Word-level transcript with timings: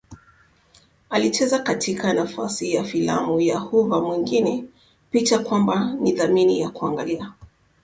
alicheza 1.09 1.59
katika 1.59 2.13
nafasi 2.13 2.73
ya 2.73 2.83
filamu 2.83 3.41
ya 3.41 3.59
HooverMwingine 3.59 4.65
picha 5.11 5.39
kwamba 5.39 5.93
ni 5.93 6.11
thamani 6.13 6.59
ya 6.59 6.69
kuangalia 6.69 7.33